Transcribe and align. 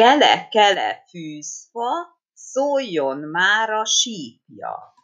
Kele-kele 0.00 1.04
fűzfa, 1.08 2.18
szóljon 2.34 3.18
már 3.18 3.70
a 3.70 3.84
sípja! 3.84 4.94